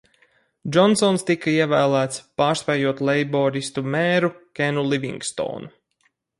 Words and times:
Džonsons 0.75 1.25
tika 1.27 1.51
ievēlēts, 1.57 2.17
pārspējot 2.43 3.05
leiboristu 3.11 3.87
mēru 3.99 4.33
Kenu 4.61 4.89
Livingstonu. 4.97 5.75